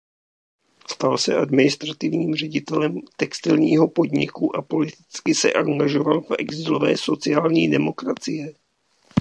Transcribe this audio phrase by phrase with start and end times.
[0.87, 8.53] Stal se administrativním ředitelem textilního podniku a politicky se angažoval v exilové sociální demokracie.